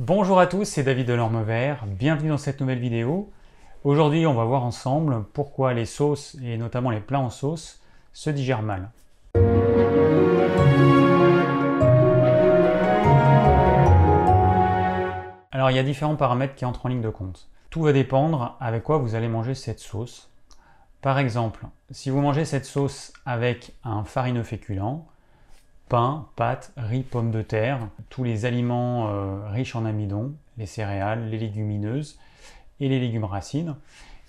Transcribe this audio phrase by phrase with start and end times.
[0.00, 3.32] Bonjour à tous, c'est David Delorme Vert, bienvenue dans cette nouvelle vidéo.
[3.82, 8.30] Aujourd'hui on va voir ensemble pourquoi les sauces, et notamment les plats en sauce, se
[8.30, 8.92] digèrent mal.
[15.50, 17.50] Alors il y a différents paramètres qui entrent en ligne de compte.
[17.68, 20.30] Tout va dépendre avec quoi vous allez manger cette sauce.
[21.02, 25.02] Par exemple, si vous mangez cette sauce avec un farineux féculent,
[25.88, 31.28] pain, pâtes, riz, pommes de terre, tous les aliments euh, riches en amidon, les céréales,
[31.30, 32.18] les légumineuses
[32.80, 33.76] et les légumes racines.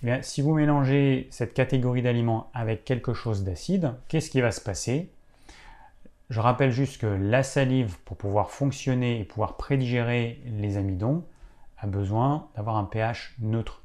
[0.06, 4.62] Eh si vous mélangez cette catégorie d'aliments avec quelque chose d'acide, qu'est-ce qui va se
[4.62, 5.12] passer?
[6.30, 11.24] Je rappelle juste que la salive, pour pouvoir fonctionner et pouvoir prédigérer les amidons,
[11.80, 13.82] a besoin d'avoir un pH neutre.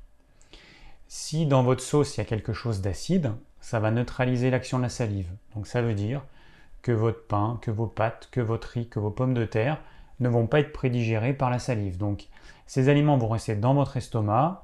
[1.08, 4.82] Si dans votre sauce il y a quelque chose d'acide, ça va neutraliser l'action de
[4.84, 5.30] la salive.
[5.54, 6.22] Donc ça veut dire
[6.84, 9.80] que votre pain, que vos pâtes, que votre riz, que vos pommes de terre
[10.20, 11.96] ne vont pas être prédigérés par la salive.
[11.96, 12.26] Donc
[12.66, 14.62] ces aliments vont rester dans votre estomac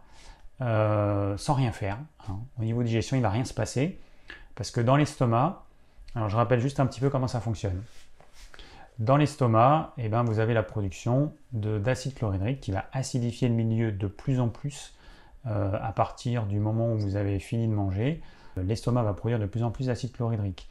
[0.60, 1.96] euh, sans rien faire.
[2.28, 2.36] Hein.
[2.58, 3.98] Au niveau digestion, il ne va rien se passer.
[4.54, 5.64] Parce que dans l'estomac,
[6.14, 7.82] alors je rappelle juste un petit peu comment ça fonctionne.
[8.98, 13.92] Dans l'estomac, eh ben, vous avez la production d'acide chlorhydrique qui va acidifier le milieu
[13.92, 14.94] de plus en plus
[15.46, 18.20] euh, à partir du moment où vous avez fini de manger.
[18.58, 20.68] L'estomac va produire de plus en plus d'acide chlorhydrique.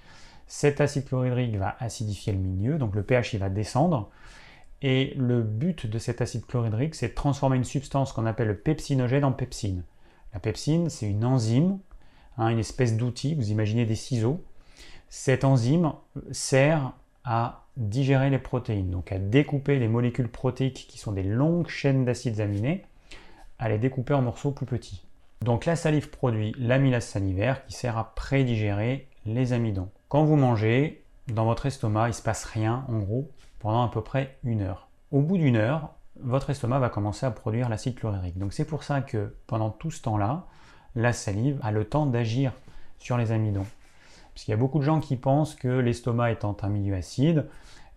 [0.49, 4.09] Cet acide chlorhydrique va acidifier le milieu, donc le pH il va descendre.
[4.81, 8.57] Et le but de cet acide chlorhydrique, c'est de transformer une substance qu'on appelle le
[8.57, 9.83] pepsinogène en pepsine.
[10.33, 11.77] La pepsine, c'est une enzyme,
[12.39, 14.43] hein, une espèce d'outil, vous imaginez des ciseaux.
[15.07, 15.93] Cette enzyme
[16.31, 21.67] sert à digérer les protéines, donc à découper les molécules protéiques qui sont des longues
[21.67, 22.85] chaînes d'acides aminés,
[23.59, 25.05] à les découper en morceaux plus petits.
[25.41, 29.89] Donc la salive produit l'amylase salivaire qui sert à prédigérer les amidons.
[30.09, 33.29] Quand vous mangez, dans votre estomac, il ne se passe rien, en gros,
[33.59, 34.87] pendant à peu près une heure.
[35.11, 38.39] Au bout d'une heure, votre estomac va commencer à produire l'acide chlorhydrique.
[38.39, 40.47] Donc c'est pour ça que pendant tout ce temps-là,
[40.95, 42.53] la salive a le temps d'agir
[42.97, 43.67] sur les amidons.
[44.33, 47.45] Parce qu'il y a beaucoup de gens qui pensent que l'estomac étant un milieu acide,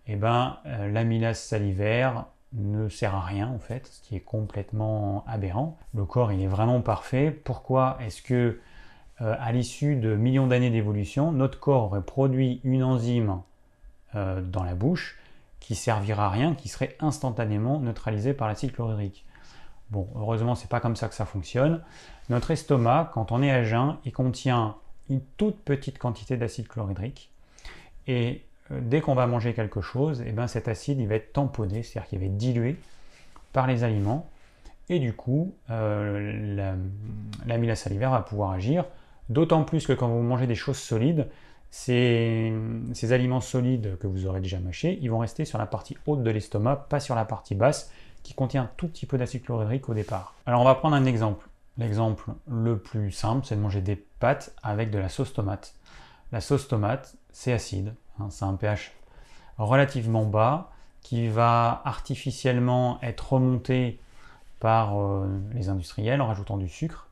[0.05, 5.25] eh ben, euh, l'amylase salivaire ne sert à rien en fait, ce qui est complètement
[5.25, 5.79] aberrant.
[5.95, 7.31] Le corps il est vraiment parfait.
[7.31, 8.59] Pourquoi est-ce que
[9.21, 13.41] euh, à l'issue de millions d'années d'évolution, notre corps aurait produit une enzyme
[14.15, 15.19] euh, dans la bouche
[15.59, 19.25] qui servira à rien, qui serait instantanément neutralisée par l'acide chlorhydrique.
[19.91, 21.81] Bon, heureusement, c'est pas comme ça que ça fonctionne.
[22.29, 24.77] Notre estomac, quand on est à jeun, il contient
[25.09, 27.31] une toute petite quantité d'acide chlorhydrique.
[28.07, 31.83] Et euh, dès qu'on va manger quelque chose, eh ben cet acide va être tamponné,
[31.83, 32.77] c'est-à-dire qu'il va être dilué
[33.51, 34.27] par les aliments.
[34.89, 38.85] Et du coup, l'amylase salivaire va pouvoir agir
[39.29, 41.29] D'autant plus que quand vous mangez des choses solides,
[41.71, 42.53] ces,
[43.11, 46.29] aliments solides que vous aurez déjà mâchés, ils vont rester sur la partie haute de
[46.29, 47.91] l'estomac, pas sur la partie basse,
[48.21, 50.35] qui contient un tout petit peu d'acide chlorhydrique au départ.
[50.45, 51.47] Alors on va prendre un exemple.
[51.77, 55.73] L'exemple le plus simple, c'est de manger des pâtes avec de la sauce tomate.
[56.31, 58.93] La sauce tomate, c'est acide, hein, c'est un pH
[59.57, 63.99] relativement bas qui va artificiellement être remonté
[64.59, 67.09] par euh, les industriels en rajoutant du sucre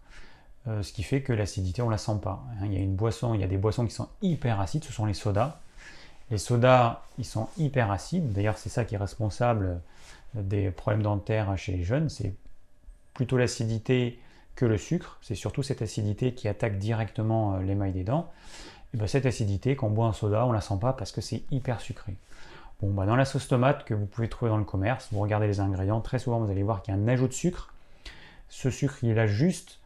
[0.68, 2.44] euh, ce qui fait que l'acidité, on la sent pas.
[2.52, 4.84] Hein, il y a une boisson, il y a des boissons qui sont hyper acides,
[4.84, 5.60] ce sont les sodas.
[6.30, 8.32] Les sodas, ils sont hyper acides.
[8.32, 9.82] D'ailleurs, c'est ça qui est responsable
[10.34, 12.10] des problèmes dentaires chez les jeunes.
[12.10, 12.34] C'est
[13.14, 14.20] plutôt l'acidité
[14.56, 15.18] que le sucre.
[15.22, 18.32] C'est surtout cette acidité qui attaque directement euh, l'émail des dents.
[18.94, 21.22] Et bien, cette acidité, quand on boit un soda, on la sent pas parce que
[21.22, 22.16] c'est hyper sucré.
[22.82, 25.48] Bon, bah, dans la sauce tomate que vous pouvez trouver dans le commerce, vous regardez
[25.48, 27.74] les ingrédients, très souvent vous allez voir qu'il y a un ajout de sucre.
[28.50, 29.80] Ce sucre, il est là juste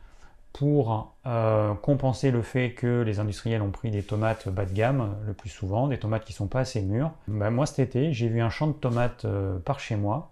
[0.58, 5.18] pour euh, compenser le fait que les industriels ont pris des tomates bas de gamme
[5.26, 7.12] le plus souvent, des tomates qui ne sont pas assez mûres.
[7.28, 10.32] Ben, moi cet été, j'ai vu un champ de tomates euh, par chez moi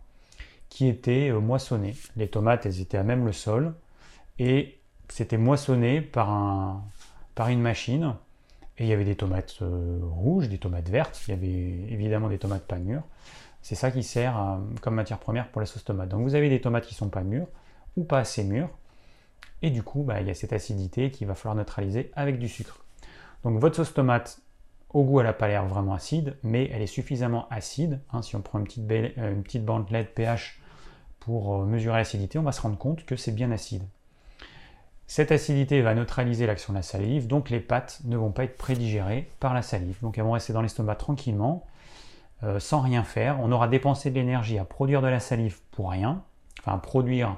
[0.70, 1.94] qui était euh, moissonné.
[2.16, 3.74] Les tomates, elles étaient à même le sol
[4.40, 4.80] et
[5.10, 6.86] c'était moissonné par, un,
[7.36, 8.16] par une machine.
[8.78, 9.60] Et il y avait des tomates
[10.02, 13.04] rouges, des tomates vertes, il y avait évidemment des tomates pas mûres.
[13.62, 16.08] C'est ça qui sert comme matière première pour la sauce tomate.
[16.08, 17.48] Donc vous avez des tomates qui sont pas mûres
[17.98, 18.70] ou pas assez mûres
[19.62, 22.50] et du coup, bah, il y a cette acidité qu'il va falloir neutraliser avec du
[22.50, 22.80] sucre.
[23.44, 24.40] Donc votre sauce tomate,
[24.90, 28.00] au goût, elle n'a pas l'air vraiment acide, mais elle est suffisamment acide.
[28.12, 30.60] Hein, si on prend une petite, euh, une petite bande LED pH
[31.20, 33.84] pour euh, mesurer l'acidité, on va se rendre compte que c'est bien acide.
[35.08, 38.58] Cette acidité va neutraliser l'action de la salive, donc les pâtes ne vont pas être
[38.58, 39.98] prédigérées par la salive.
[40.02, 41.66] Donc elles vont rester dans l'estomac tranquillement,
[42.44, 43.40] euh, sans rien faire.
[43.42, 46.24] On aura dépensé de l'énergie à produire de la salive pour rien,
[46.60, 47.38] enfin produire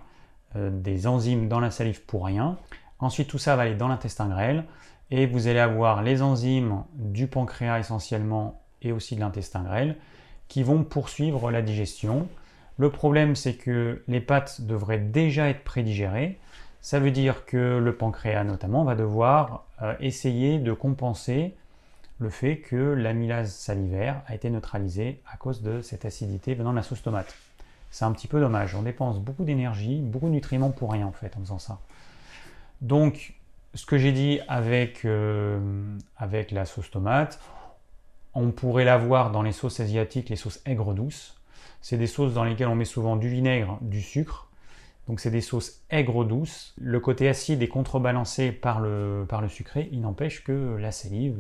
[0.55, 2.57] des enzymes dans la salive pour rien.
[2.99, 4.63] Ensuite, tout ça va aller dans l'intestin grêle
[5.11, 9.97] et vous allez avoir les enzymes du pancréas essentiellement et aussi de l'intestin grêle
[10.47, 12.27] qui vont poursuivre la digestion
[12.77, 16.37] Le problème, c'est que les pâtes devraient déjà être prédigérées.
[16.81, 21.55] Ça veut dire que le pancréas, notamment, va devoir euh, essayer de compenser
[22.19, 26.77] le fait que l'amylase salivaire a été neutralisée à cause de cette acidité venant de
[26.77, 27.33] la sauce tomate.
[27.91, 28.75] C'est un petit peu dommage.
[28.75, 31.79] On dépense beaucoup d'énergie, beaucoup de nutriments pour rien en fait en faisant ça.
[32.81, 33.33] Donc,
[33.73, 35.59] ce que j'ai dit avec, euh,
[36.51, 37.39] la sauce tomate,
[38.33, 41.35] on pourrait l'avoir dans les sauces asiatiques, les sauces aigres douces.
[41.81, 44.49] C'est des sauces dans lesquelles on met souvent du vinaigre, du sucre.
[45.07, 46.73] Donc c'est des sauces aigres douces.
[46.77, 49.89] Le côté acide est contrebalancé par le, par sucré.
[49.91, 51.37] Il n'empêche que la salive,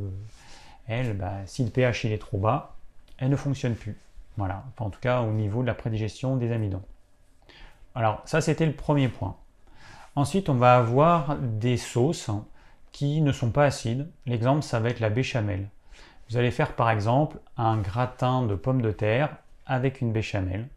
[0.87, 2.75] elle, bah, si le pH il est trop bas,
[3.17, 3.97] elle ne fonctionne plus.
[4.37, 6.83] Voilà, en tout cas au niveau de la prédigestion des amidons.
[7.93, 9.35] Alors ça c'était le premier point.
[10.15, 12.29] Ensuite on va avoir des sauces
[12.91, 14.09] qui ne sont pas acides.
[14.25, 15.69] L'exemple ça va être la béchamel.
[16.29, 20.67] Vous allez faire par exemple un gratin de pommes de terre avec une béchamel.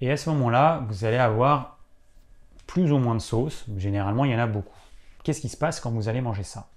[0.00, 1.78] Et à ce moment-là, vous allez avoir
[2.66, 3.64] plus ou moins de sauce.
[3.76, 4.78] Généralement, il y en a beaucoup.
[5.22, 6.68] Qu'est-ce qui se passe quand vous allez manger ça?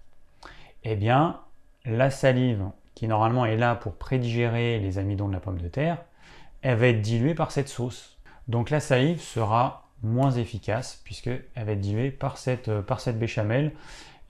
[0.83, 1.41] Eh bien,
[1.85, 5.99] la salive, qui normalement est là pour prédigérer les amidons de la pomme de terre,
[6.63, 8.17] elle va être diluée par cette sauce.
[8.47, 13.19] Donc la salive sera moins efficace puisqu'elle va être diluée par cette, euh, par cette
[13.19, 13.73] béchamel.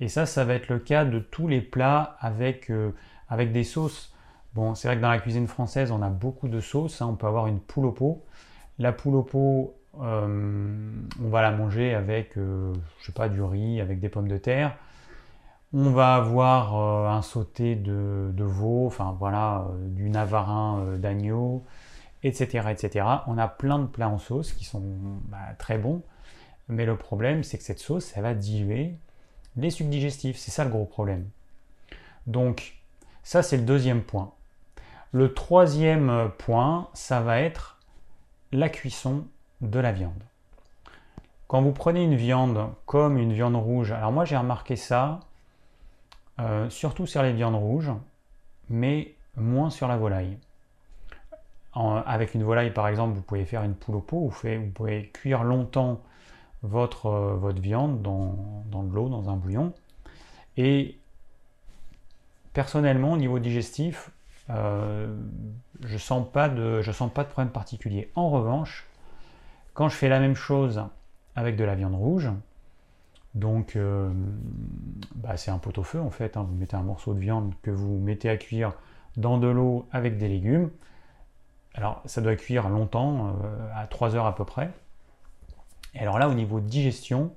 [0.01, 2.91] Et ça, ça va être le cas de tous les plats avec, euh,
[3.29, 4.13] avec des sauces.
[4.53, 7.01] Bon, c'est vrai que dans la cuisine française, on a beaucoup de sauces.
[7.01, 7.07] Hein.
[7.11, 8.25] On peut avoir une poule au pot.
[8.79, 10.91] La poule au pot, euh,
[11.23, 12.73] on va la manger avec, je
[13.05, 14.75] sais pas, du riz, avec des pommes de terre.
[15.73, 21.65] On va avoir euh, un sauté de, veau, enfin voilà, euh, du navarin euh, d'agneau,
[22.23, 23.05] etc., etc.
[23.27, 24.81] On a plein de plats en sauce qui sont
[25.27, 26.03] bah, très bons,
[26.69, 28.95] mais le problème c'est que cette sauce, ça va diluer
[29.57, 30.37] les sucs digestifs.
[30.37, 31.27] C'est ça le gros problème.
[32.27, 32.75] Donc
[33.23, 34.31] ça c'est le deuxième point.
[35.11, 37.77] Le troisième point, ça va être
[38.53, 39.25] la cuisson
[39.59, 40.23] de la viande.
[41.47, 45.21] Quand vous prenez une viande comme une viande rouge, alors moi j'ai remarqué ça,
[46.39, 47.91] euh, surtout sur les viandes rouges,
[48.69, 50.37] mais moins sur la volaille.
[51.73, 55.09] avec une volaille, par exemple, vous pouvez faire une poule au pot, vous, vous pouvez
[55.13, 56.01] cuire longtemps
[56.63, 59.73] votre, euh, votre viande dans, de l'eau, dans un bouillon.
[60.57, 60.97] Et
[62.53, 64.11] personnellement, au niveau digestif,
[64.49, 65.15] euh,
[65.81, 66.27] je ne sens,
[66.93, 68.11] sens pas de problème particulier.
[68.15, 68.87] En revanche,
[69.73, 70.83] quand je fais la même chose
[71.35, 72.31] avec de la viande rouge,
[73.37, 74.11] donc, euh,
[75.15, 76.37] bah, c'est un pot-au-feu en fait.
[76.37, 76.47] Hein.
[76.49, 78.73] Vous mettez un morceau de viande que vous mettez à cuire
[79.15, 80.71] dans de l'eau avec des légumes.
[81.75, 84.71] Alors, ça doit cuire longtemps, euh, à 3 heures à peu près.
[85.93, 87.31] Et alors là, au niveau de digestion,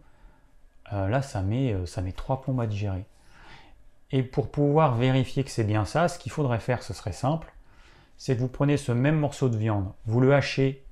[0.95, 3.05] euh, là, ça met, ça met 3 plombes à digérer.
[4.11, 7.53] Et pour pouvoir vérifier que c'est bien ça, ce qu'il faudrait faire, ce serait simple,
[8.17, 10.83] c'est que vous prenez ce même morceau de viande, vous le hachez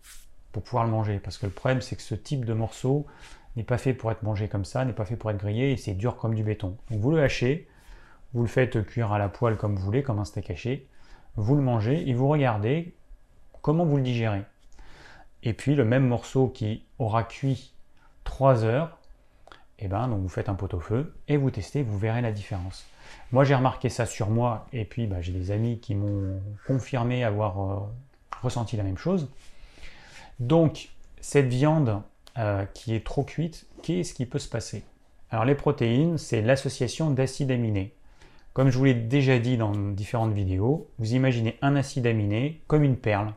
[0.53, 1.19] pour pouvoir le manger.
[1.19, 3.07] Parce que le problème, c'est que ce type de morceau,
[3.57, 5.77] n'est pas fait pour être mangé comme ça, n'est pas fait pour être grillé et
[5.77, 6.77] c'est dur comme du béton.
[6.91, 7.69] Donc vous le hachez,
[8.35, 10.87] vous le faites cuire à la poêle comme vous voulez, comme un steak haché,
[11.37, 12.95] vous le mangez et vous regardez
[13.63, 14.43] comment vous le digérez.
[15.43, 17.73] Et puis le même morceau qui aura cuit
[18.25, 18.99] 3 heures,
[19.79, 22.33] eh ben donc vous faites un pot au feu et vous testez, vous verrez la
[22.33, 22.87] différence.
[23.31, 27.25] Moi j'ai remarqué ça sur moi et puis bah, j'ai des amis qui m'ont confirmé
[27.25, 27.81] avoir euh,
[28.43, 29.29] ressenti la même chose.
[30.41, 30.89] Donc
[31.21, 32.03] cette viande,
[32.39, 34.85] euh, qui est trop cuite, qu'est-ce qui peut se passer?
[35.31, 37.95] Alors les protéines, c'est l'association d'acides aminés.
[38.53, 42.83] Comme je vous l'ai déjà dit dans différentes vidéos, vous imaginez un acide aminé comme
[42.83, 43.35] une perle.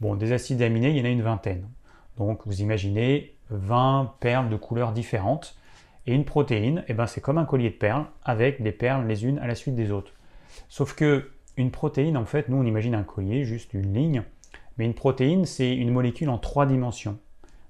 [0.00, 1.68] Bon, des acides aminés, il y en a une vingtaine.
[2.16, 5.56] Donc vous imaginez 20 perles de couleurs différentes.
[6.06, 9.24] Et une protéine, eh ben, c'est comme un collier de perles avec des perles les
[9.24, 10.12] unes à la suite des autres.
[10.68, 14.22] Sauf que une protéine, en fait, nous on imagine un collier, juste une ligne.
[14.78, 17.18] Mais une protéine, c'est une molécule en trois dimensions.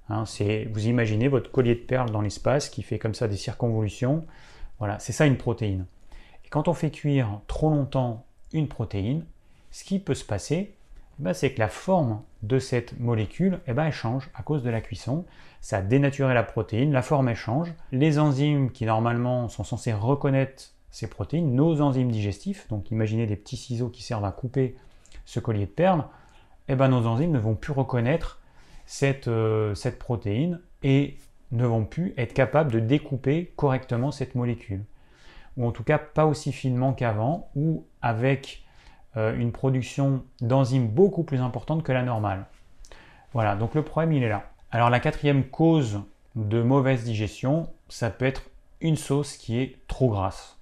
[0.08, 0.24] Hein,
[0.70, 4.24] vous imaginez votre collier de perles dans l'espace qui fait comme ça des circonvolutions.
[4.78, 5.86] Voilà, c'est ça une protéine.
[6.44, 9.24] Et quand on fait cuire trop longtemps une protéine,
[9.72, 10.74] ce qui peut se passer,
[11.18, 14.62] eh ben, c'est que la forme de cette molécule, eh ben, elle change à cause
[14.62, 15.24] de la cuisson.
[15.60, 17.72] Ça a dénaturé la protéine, la forme elle change.
[17.90, 23.36] Les enzymes qui normalement sont censés reconnaître ces protéines, nos enzymes digestifs, donc imaginez des
[23.36, 24.76] petits ciseaux qui servent à couper
[25.24, 26.04] ce collier de perles,
[26.68, 28.40] eh ben, nos enzymes ne vont plus reconnaître
[29.26, 31.16] euh, cette, protéine et
[31.52, 34.84] ne vont plus être capables de découper correctement cette molécule.
[35.56, 38.64] Ou en tout cas pas aussi finement qu'avant, ou avec
[39.16, 42.46] euh, une production d'enzymes beaucoup plus importante que la normale.
[43.32, 44.50] Voilà, donc le problème il est là.
[44.70, 46.00] Alors la quatrième cause
[46.36, 48.42] de mauvaise digestion, ça peut être
[48.80, 50.58] une sauce qui est trop grasse.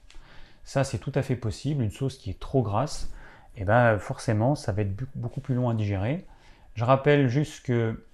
[0.65, 3.13] Ça c'est tout à fait possible, une sauce qui est trop grasse,
[3.57, 6.25] et eh ben forcément ça va être beaucoup plus long à digérer.
[6.75, 8.05] Je rappelle juste que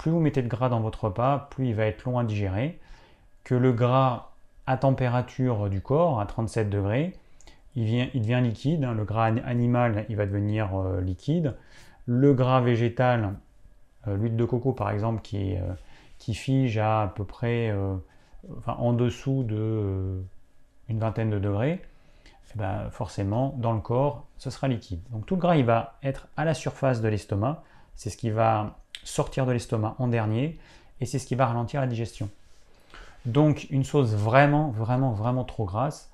[0.00, 2.78] plus vous mettez de gras dans votre repas, plus il va être long à digérer,
[3.44, 4.30] que le gras
[4.66, 7.12] à température du corps, à 37 degrés,
[7.76, 8.82] il, devient liquide.
[8.82, 8.94] Hein.
[8.94, 11.54] Le gras animal, il va devenir euh, liquide.
[12.06, 13.34] Le gras végétal,
[14.08, 15.74] euh, l'huile de coco par exemple, qui, euh,
[16.32, 17.74] fige à à peu près
[18.66, 20.22] en dessous de
[20.88, 21.82] une vingtaine de degrés,
[22.54, 25.00] eh ben, forcément, dans le corps, ce sera liquide.
[25.10, 27.62] Donc tout le gras, il va être à la surface de l'estomac.
[27.96, 30.58] C'est ce qui va sortir de l'estomac en dernier
[31.00, 32.28] et c'est ce qui va ralentir la digestion.
[33.26, 36.10] Donc une sauce vraiment, vraiment, vraiment trop grasse,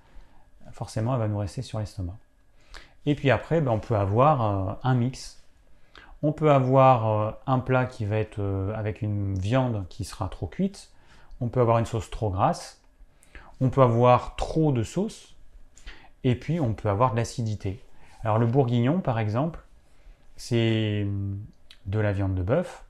[0.73, 2.17] forcément, elle va nous rester sur l'estomac.
[3.07, 5.43] Et puis après, ben, on peut avoir euh, un mix.
[6.23, 10.29] On peut avoir euh, un plat qui va être euh, avec une viande qui sera
[10.29, 10.91] trop cuite.
[11.41, 12.81] On peut avoir une sauce trop grasse.
[13.61, 15.35] On peut avoir trop de sauce.
[16.25, 17.81] Et puis, on peut avoir de l'acidité.
[18.25, 19.61] Alors, le bourguignon, par exemple,
[20.37, 21.07] c'est
[21.87, 22.85] de la viande de bœuf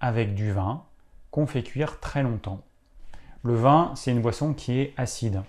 [0.00, 0.84] avec du vin
[1.30, 2.62] qu'on fait cuire très longtemps.
[3.42, 5.42] Le vin, c'est une boisson qui est acide.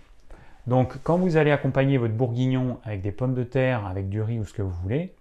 [0.68, 4.40] Donc, quand vous allez accompagner votre bourguignon avec des pommes de terre, avec du riz
[4.40, 5.16] ou ce que vous voulez,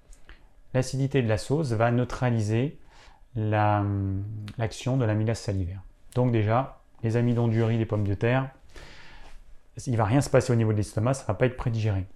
[0.74, 2.78] l'acidité de la sauce va neutraliser
[3.36, 5.82] l'action de l'amylase salivaire.
[6.14, 8.50] Donc déjà, les amidons du riz, des pommes de terre,
[9.86, 12.06] il va rien se passer au niveau de l'estomac, ça va pas être prédigéré.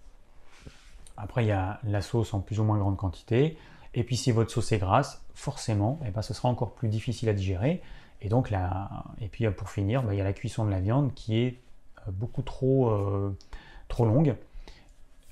[1.16, 3.58] Après, il y a la sauce en plus ou moins grande quantité.
[3.94, 7.28] Et puis, si votre sauce est grasse, forcément, eh ben, ce sera encore plus difficile
[7.28, 7.82] à digérer.
[8.22, 8.52] Et donc,
[9.20, 11.56] et puis pour finir, ben, il y a la cuisson de la viande qui est
[12.06, 13.36] euh, beaucoup trop, euh,
[13.88, 14.36] trop longue.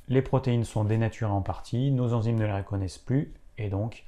[0.09, 4.05] Les protéines sont dénaturées en partie, nos enzymes ne les reconnaissent plus, et donc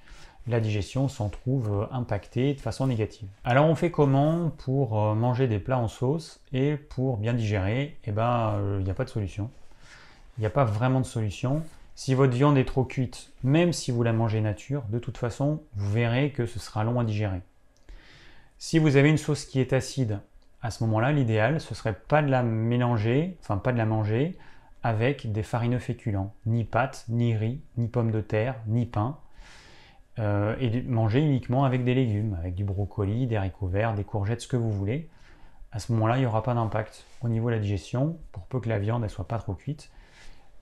[0.46, 3.28] la digestion s'en trouve euh, impactée de façon négative.
[3.44, 7.98] Alors on fait comment pour euh, manger des plats en sauce et pour bien digérer?
[8.04, 9.50] Eh bien, il n'y a pas de solution.
[10.38, 11.62] Il n'y a pas vraiment de solution.
[12.02, 15.60] Si votre viande est trop cuite, même si vous la mangez nature, de toute façon,
[15.74, 17.42] vous verrez que ce sera long à digérer.
[18.56, 20.20] Si vous avez une sauce qui est acide,
[20.62, 24.38] à ce moment-là, l'idéal, ce serait pas de la mélanger, enfin pas de la manger
[24.82, 29.18] avec des farineux féculents, ni pâtes, ni riz, ni pommes de terre, ni pain,
[30.18, 34.40] euh, et manger uniquement avec des légumes, avec du brocoli, des haricots verts, des courgettes,
[34.40, 35.10] ce que vous voulez.
[35.70, 38.58] À ce moment-là, il n'y aura pas d'impact au niveau de la digestion, pour peu
[38.58, 39.90] que la viande ne soit pas trop cuite.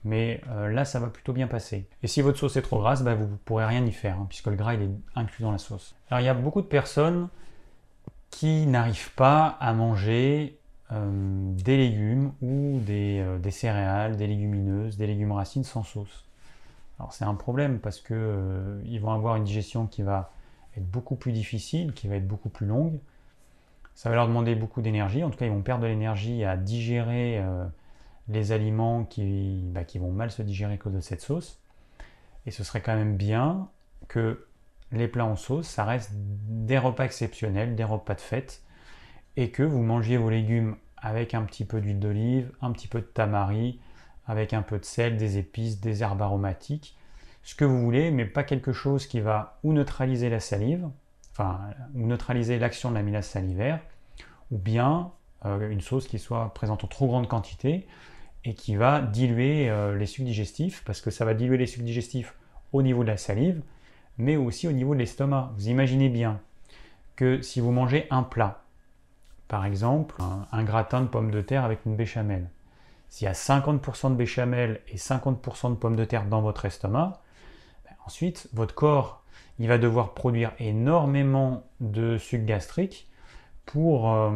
[0.05, 1.87] Mais euh, là, ça va plutôt bien passer.
[2.03, 4.25] Et si votre sauce est trop grasse, bah, vous ne pourrez rien y faire, hein,
[4.29, 5.95] puisque le gras est inclus dans la sauce.
[6.09, 7.27] Alors il y a beaucoup de personnes
[8.29, 10.57] qui n'arrivent pas à manger
[10.91, 11.09] euh,
[11.53, 16.25] des légumes ou des, des, céréales, des légumineuses, des légumes racines sans sauce.
[16.99, 20.31] Alors c'est un problème parce qu'ils euh, vont avoir une digestion qui va
[20.75, 22.99] être beaucoup plus difficile, qui va être beaucoup plus longue.
[23.95, 25.23] Ça va leur demander beaucoup d'énergie.
[25.23, 27.65] En tout cas, ils vont perdre de l'énergie à digérer euh,
[28.29, 31.59] les aliments bah, qui, vont mal se digérer à cause de cette sauce.
[32.45, 33.69] Et ce serait quand même bien
[34.07, 34.45] que
[34.91, 38.63] les plats en sauce, ça reste des repas exceptionnels, des repas de fête,
[39.35, 43.01] et que vous mangiez vos légumes avec un petit peu d'huile d'olive, un petit peu
[43.01, 43.79] de tamari,
[44.25, 46.97] avec un peu de sel, des épices, des herbes aromatiques,
[47.43, 50.87] ce que vous voulez, mais pas quelque chose qui va ou neutraliser la salive,
[51.31, 51.61] enfin,
[51.95, 53.79] ou neutraliser l'action de l'amylase salivaire,
[54.51, 55.11] ou bien
[55.45, 57.87] euh, une sauce qui soit présente en trop grande quantité
[58.45, 61.83] et qui va diluer euh, les sucs digestifs, parce que ça va diluer les sucs
[61.83, 62.35] digestifs
[62.71, 63.61] au niveau de la salive,
[64.17, 65.51] mais aussi au niveau de l'estomac.
[65.55, 66.39] Vous imaginez bien
[67.15, 68.63] que si vous mangez un plat,
[69.47, 70.15] par exemple
[70.51, 72.49] un gratin de pommes de terre avec une béchamel,
[73.09, 77.21] s'il y a 50% de béchamel et 50% de pommes de terre dans votre estomac,
[77.85, 79.19] ben ensuite, votre corps,
[79.67, 83.09] va devoir produire énormément de sucre gastrique
[83.65, 84.31] pour, euh,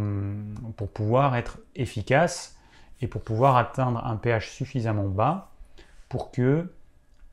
[0.76, 2.58] pour pouvoir être efficace
[3.04, 5.50] et pour pouvoir atteindre un pH suffisamment bas
[6.08, 6.72] pour que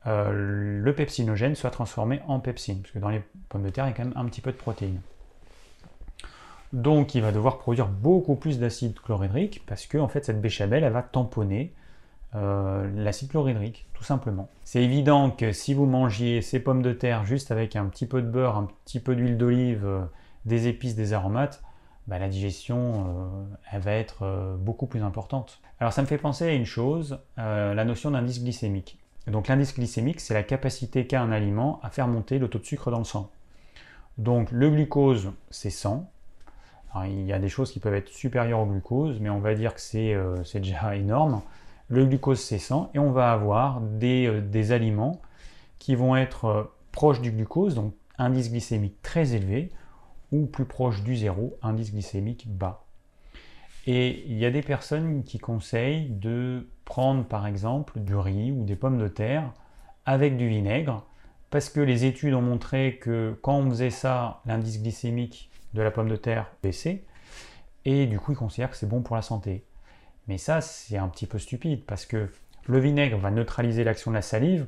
[0.05, 2.81] euh, le pepsinogène soit transformé en pepsine.
[2.81, 4.51] Parce que dans les pommes de terre, il y a quand même un petit peu
[4.51, 4.99] de protéines.
[6.73, 10.85] Donc il va devoir produire beaucoup plus d'acide chlorhydrique parce que en fait cette béchamel
[10.85, 11.73] elle va tamponner
[12.33, 14.49] euh, l'acide chlorhydrique tout simplement.
[14.63, 18.21] C'est évident que si vous mangiez ces pommes de terre juste avec un petit peu
[18.21, 20.01] de beurre, un petit peu d'huile d'olive, euh,
[20.45, 21.61] des épices, des aromates,
[22.07, 25.61] bah, la digestion euh, va être beaucoup plus importante.
[25.79, 28.99] Alors ça me fait penser à une chose, la notion d'indice glycémique.
[29.27, 32.65] Donc l'indice glycémique c'est la capacité qu'a un aliment à faire monter le taux de
[32.65, 33.29] sucre dans le sang.
[34.17, 36.09] Donc le glucose c'est 100,
[37.05, 39.73] il y a des choses qui peuvent être supérieures au glucose, mais on va dire
[39.73, 41.41] que c'est euh, déjà énorme.
[41.87, 45.21] Le glucose, c'est 100, et on va avoir des, euh, aliments
[45.79, 49.69] qui vont être euh, proches du glucose, donc indice glycémique très élevé,
[50.31, 52.85] ou plus proche du zéro, indice glycémique bas.
[53.87, 58.63] Et il y a des personnes qui conseillent de prendre par exemple du riz ou
[58.63, 59.51] des pommes de terre
[60.05, 61.05] avec du vinaigre
[61.51, 65.91] parce que les études ont montré que quand on faisait ça, l'indice glycémique de la
[65.91, 67.03] pomme de terre baissait,
[67.85, 69.65] et du coup ils considèrent que c'est bon pour la santé.
[70.27, 72.29] Mais ça, c'est un petit peu stupide, parce que
[72.67, 74.67] le vinaigre va neutraliser l'action de la salive,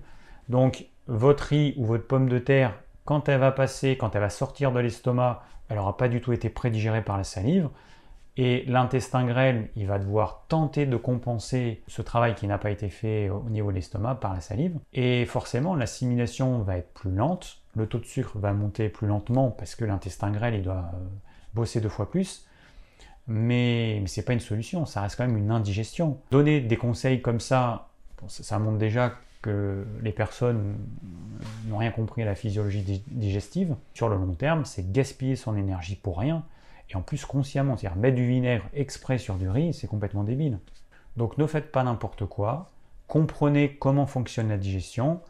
[0.49, 4.29] donc votre riz ou votre pomme de terre, quand elle va passer, quand elle va
[4.29, 7.69] sortir de l'estomac, elle n'aura pas du tout été prédigérée par la salive,
[8.35, 12.89] et l'intestin grêle, il va devoir tenter de compenser ce travail qui n'a pas été
[12.89, 14.79] fait au niveau de l'estomac par la salive.
[14.91, 19.51] Et forcément, l'assimilation va être plus lente, le taux de sucre va monter plus lentement
[19.51, 20.97] parce que l'intestin grêle, il doit euh,
[21.53, 22.47] bosser deux fois plus.
[23.27, 26.19] Mais, mais ce n'est pas une solution, ça reste quand même une indigestion.
[26.31, 27.89] Donner des conseils comme ça,
[28.27, 30.77] ça montre déjà que les personnes
[31.67, 33.75] n'ont rien compris à la physiologie digestive.
[33.93, 36.43] Sur le long terme, c'est gaspiller son énergie pour rien
[36.89, 37.77] et en plus consciemment.
[37.77, 40.57] C'est-à-dire mettre du vinaigre exprès sur du riz, c'est complètement débile.
[41.17, 42.71] Donc ne faites pas n'importe quoi,
[43.07, 45.21] comprenez comment fonctionne la digestion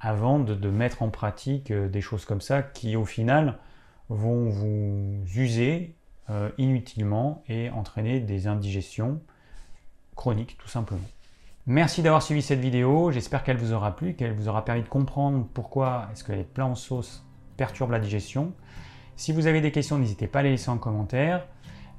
[0.00, 3.58] avant de, mettre en pratique euh, des choses comme ça qui au final
[4.08, 5.94] vont vous user
[6.30, 9.20] euh, inutilement et entraîner des indigestions
[10.14, 11.02] chroniques tout simplement.
[11.70, 14.88] Merci d'avoir suivi cette vidéo, j'espère qu'elle vous aura plu, qu'elle vous aura permis de
[14.88, 17.26] comprendre pourquoi est-ce que les plats en sauce
[17.58, 18.54] perturbent la digestion.
[19.16, 21.46] Si vous avez des questions, n'hésitez pas à les laisser en commentaire.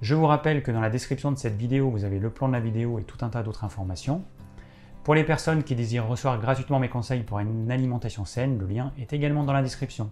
[0.02, 2.54] Je vous rappelle que dans la description de cette vidéo, vous avez le plan de
[2.54, 4.24] la vidéo et tout un tas d'autres informations.
[5.04, 8.92] Pour les personnes qui désirent recevoir gratuitement mes conseils pour une alimentation saine, le lien
[8.98, 10.10] est également dans la description.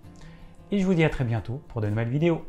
[0.70, 2.46] Et je vous dis à très bientôt pour de nouvelles vidéos.